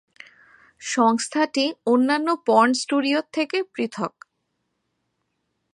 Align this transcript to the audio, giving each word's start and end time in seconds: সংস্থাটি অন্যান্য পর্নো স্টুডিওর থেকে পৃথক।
সংস্থাটি 0.81 1.65
অন্যান্য 1.85 2.27
পর্নো 2.47 2.75
স্টুডিওর 2.81 3.25
থেকে 3.33 3.57
পৃথক। 3.73 4.13